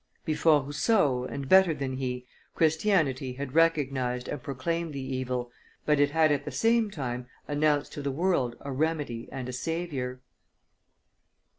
[0.25, 5.51] Before Rousseau, and better than he, Christianity had recognized and proclaimed the evil;
[5.85, 9.53] but it had at the same time announced to the world a remedy and a
[9.53, 10.19] Saviour.